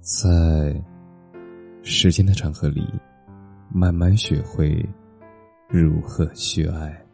[0.00, 0.80] 在
[1.82, 2.86] 时间的长河里，
[3.68, 4.86] 慢慢学会
[5.68, 7.04] 如何去爱。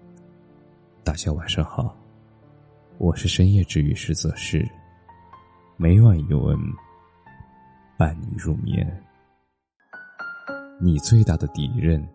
[1.02, 1.97] 大家晚上好，
[2.99, 4.68] 我是深夜治愈师泽是，
[5.76, 6.57] 每晚一问，
[7.99, 8.87] 伴你入眠。
[10.80, 12.07] 你最大的敌人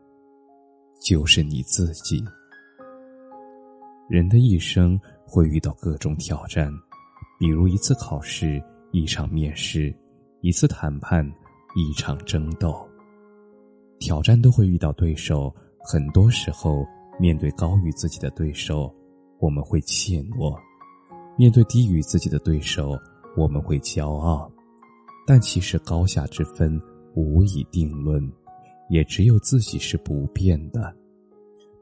[1.01, 2.23] 就是你自己。
[4.07, 6.71] 人的一生会遇到各种挑战，
[7.39, 8.61] 比如一次考试，
[8.91, 9.95] 一场面试，
[10.41, 11.25] 一次谈判，
[11.75, 12.87] 一场争斗。
[13.99, 16.85] 挑战都会遇到对手，很多时候
[17.19, 18.93] 面对高于自己的对手，
[19.39, 20.57] 我们会怯懦；
[21.37, 22.97] 面对低于自己的对手，
[23.35, 24.49] 我们会骄傲。
[25.27, 26.81] 但其实高下之分
[27.15, 28.21] 无以定论，
[28.89, 30.93] 也只有自己是不变的。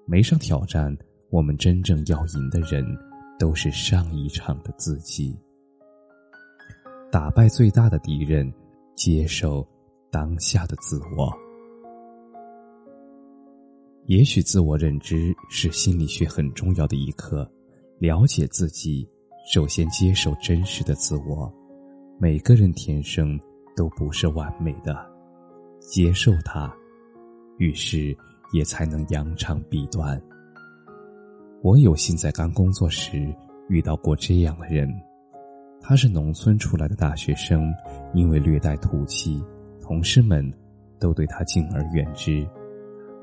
[0.05, 0.95] 没上挑战。
[1.29, 2.85] 我们真正要赢的人，
[3.37, 5.37] 都是上一场的自己。
[7.09, 8.51] 打败最大的敌人，
[8.93, 9.65] 接受
[10.11, 11.33] 当下的自我。
[14.07, 17.49] 也许自我认知是心理学很重要的一课。
[17.97, 19.07] 了解自己，
[19.51, 21.51] 首先接受真实的自我。
[22.19, 23.39] 每个人天生
[23.75, 24.95] 都不是完美的，
[25.79, 26.71] 接受它，
[27.57, 28.15] 于是
[28.51, 30.21] 也才能扬长避短。
[31.63, 33.33] 我有幸在刚工作时
[33.69, 34.87] 遇到过这样的人，
[35.81, 37.73] 他是农村出来的大学生，
[38.13, 39.41] 因为略带土气，
[39.81, 40.51] 同事们
[40.99, 42.45] 都对他敬而远之。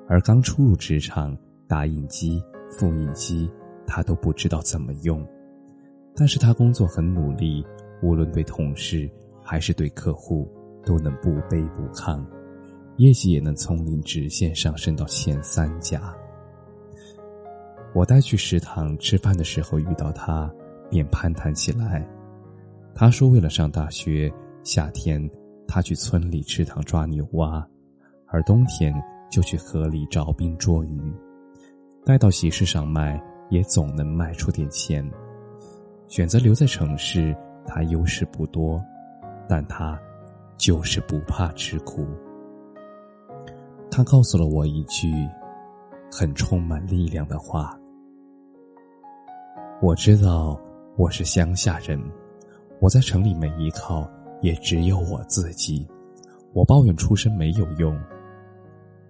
[0.08, 1.36] 而刚初入职场，
[1.68, 3.50] 打印机、复印机
[3.86, 5.26] 他都不知道怎么用，
[6.14, 7.64] 但是他工作很努力，
[8.02, 9.10] 无论对同事
[9.42, 10.50] 还是对客户，
[10.84, 12.24] 都能不卑不亢，
[12.96, 16.14] 业绩也能从零直线上升到前三甲。
[17.94, 20.50] 我带去食堂吃饭的时候遇到他，
[20.90, 22.06] 便攀谈起来。
[22.94, 25.28] 他说：“为了上大学，夏天
[25.66, 27.66] 他去村里池塘抓牛蛙，
[28.28, 28.94] 而冬天
[29.28, 31.12] 就去河里找冰捉鱼。
[32.04, 35.04] 带到集市上卖，也总能卖出点钱。
[36.06, 38.80] 选择留在城市，他优势不多，
[39.48, 39.98] 但他
[40.56, 42.06] 就是不怕吃苦。
[43.90, 45.12] 他告诉了我一句
[46.12, 47.76] 很充满力量的话。”
[49.82, 50.60] 我知道
[50.96, 52.00] 我是乡下人，
[52.84, 54.06] 我在城里没依靠，
[54.42, 55.88] 也只有我自己。
[56.52, 57.98] 我抱怨出身没有用，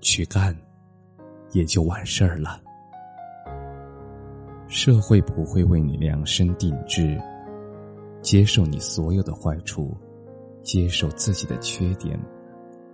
[0.01, 0.57] 去干，
[1.51, 2.63] 也就完事儿了。
[4.69, 7.21] 社会不会为你量身定制，
[8.23, 9.93] 接受你所有的坏处，
[10.63, 12.17] 接受自己的缺点，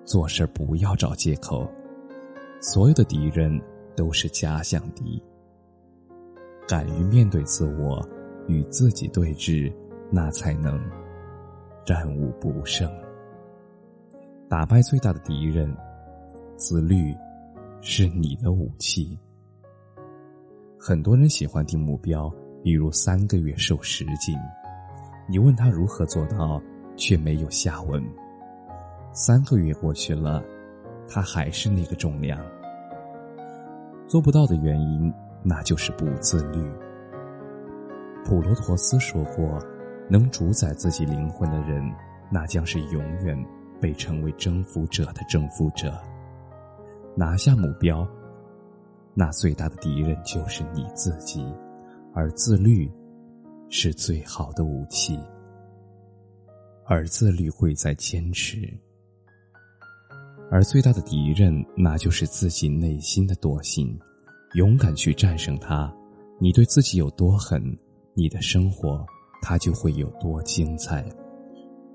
[0.06, 1.70] 做事儿不要找借口。
[2.58, 3.60] 所有的敌人
[3.94, 5.22] 都是假想敌。
[6.66, 8.02] 敢于面对自我，
[8.48, 9.70] 与自己对峙，
[10.10, 10.80] 那才能
[11.84, 12.90] 战无不胜。
[14.48, 15.74] 打败最大的敌人，
[16.56, 17.14] 自律
[17.80, 19.18] 是你的武器。
[20.78, 22.32] 很多人喜欢定目标，
[22.62, 24.36] 比如三个月瘦十斤，
[25.28, 26.60] 你问他如何做到，
[26.96, 28.04] 却没有下文。
[29.12, 30.42] 三个月过去了，
[31.08, 32.38] 他还是那个重量。
[34.06, 35.12] 做不到的原因。
[35.42, 36.62] 那就是不自律。
[38.26, 39.58] 普罗陀斯说过
[40.10, 41.82] ：“能主宰自己灵魂的人，
[42.30, 43.46] 那将是永远
[43.80, 45.96] 被称为征服者的征服者。
[47.16, 48.06] 拿下目标，
[49.14, 51.44] 那最大的敌人就是你自己，
[52.12, 52.90] 而自律
[53.68, 55.18] 是最好的武器。
[56.86, 58.68] 而自律贵在坚持，
[60.50, 63.96] 而最大的敌人，那就是自己内心的惰性。”
[64.54, 65.94] 勇敢去战胜它，
[66.40, 67.62] 你对自己有多狠，
[68.14, 69.06] 你的生活
[69.40, 71.04] 它就会有多精彩。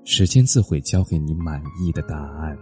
[0.04, 2.56] 时间自会教给你满意的答案。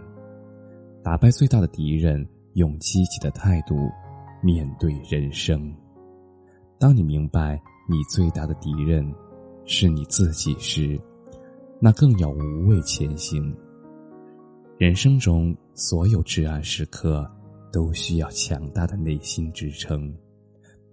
[1.03, 3.89] 打败最大的敌人，用积极的态度
[4.41, 5.73] 面对人生。
[6.79, 9.09] 当你明白你最大的敌人
[9.65, 10.99] 是你自己时，
[11.79, 13.55] 那更要无畏前行。
[14.77, 17.29] 人生中所有至暗时刻。
[17.71, 20.09] 都需要强大的内心支撑，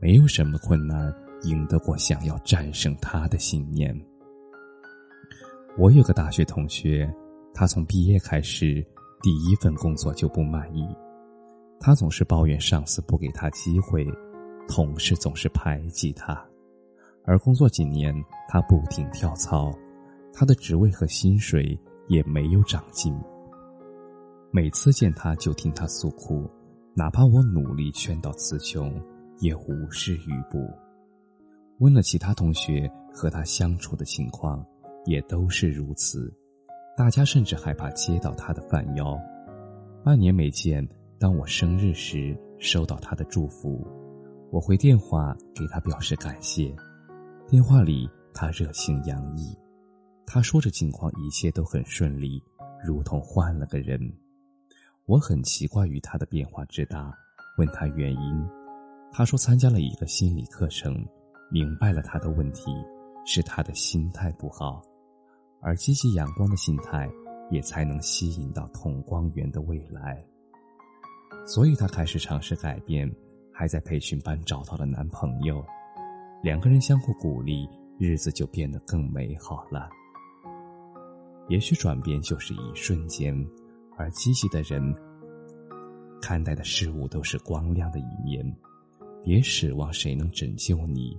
[0.01, 3.95] 没有什么困难赢得过想要战胜他的信念。
[5.79, 7.11] 我有个大学同学，
[7.55, 8.85] 他从毕业开始
[9.23, 10.87] 第一份工作就不满意，
[11.81, 14.07] 他总是抱怨上司不给他机会，
[14.69, 16.45] 同事总是排挤他，
[17.25, 18.15] 而工作几年
[18.49, 19.73] 他不停跳槽，
[20.33, 21.79] 他的职位和薪水
[22.09, 23.15] 也没有长进。
[24.51, 26.47] 每次见他就听他诉苦。
[26.95, 28.95] 哪怕我努力劝导词穷，
[29.39, 30.71] 也无事于补。
[31.83, 34.65] 问了其他同学和他相处的情况，
[35.05, 36.33] 也都是如此。
[36.97, 39.19] 大家甚至害怕接到他的饭邀。
[40.05, 40.89] 半年没见，
[41.19, 43.85] 当我生日时收到他的祝福，
[44.53, 46.73] 我回电话给他表示感谢。
[47.49, 49.53] 电话里他热情洋溢，
[50.25, 52.41] 他说着近况一切都很顺利，
[52.87, 53.99] 如同换了个人。
[55.07, 57.13] 我很奇怪于他的变化之大，
[57.59, 58.49] 问他原因，
[59.11, 61.05] 他说参加了一个心理课程，
[61.53, 62.73] 明白了他的问题
[63.27, 64.81] 是他的心态不好，
[65.61, 67.07] 而积极阳光的心态
[67.51, 70.25] 也才能吸引到同光源的未来。
[71.47, 73.07] 所以他开始尝试改变，
[73.53, 75.63] 还在培训班找到了男朋友，
[76.43, 77.69] 两个人相互鼓励，
[77.99, 79.91] 日子就变得更美好了。
[81.49, 83.35] 也许转变就是一瞬间。
[83.99, 84.83] 而积极的人，
[86.21, 88.43] 看待的事物都是光亮的一面。
[89.23, 91.15] 别指望谁能拯救你，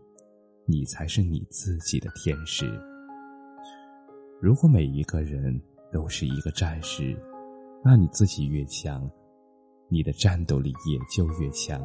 [0.65, 2.65] 你才是你自己的天使。
[4.41, 5.61] 如果每一个人
[5.91, 7.17] 都是一个战士，
[7.83, 9.09] 那你自己越强，
[9.89, 11.81] 你的战斗力也就越强。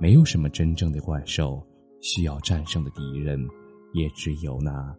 [0.00, 1.64] 没有什么真正的怪兽
[2.00, 3.38] 需要战胜的敌人，
[3.92, 4.96] 也只有那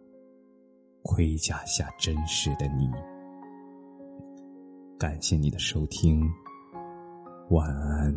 [1.02, 2.90] 盔甲下真实的你。
[4.98, 6.26] 感谢你的收听，
[7.50, 8.14] 晚安。